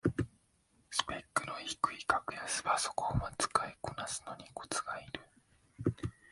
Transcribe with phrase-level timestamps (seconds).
[0.89, 5.21] スペックの低い格安パソコンは使いこなすのにコツがいる